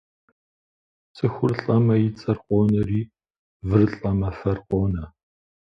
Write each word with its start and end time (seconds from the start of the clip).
Цӏыхур 1.15 1.51
лӏэмэ 1.61 1.95
и 2.07 2.09
цӏэр 2.17 2.37
къонэри, 2.45 3.01
выр 3.67 3.83
лӏэмэ 3.95 4.29
фэр 4.37 4.57
къонэ. 4.67 5.03